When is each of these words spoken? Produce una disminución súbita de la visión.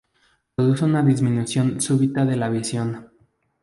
Produce 0.55 0.83
una 0.83 1.03
disminución 1.03 1.79
súbita 1.79 2.25
de 2.25 2.35
la 2.35 2.49
visión. 2.49 3.11